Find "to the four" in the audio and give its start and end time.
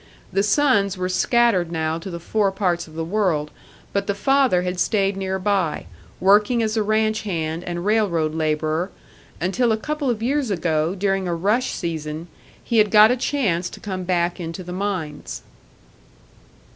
1.99-2.51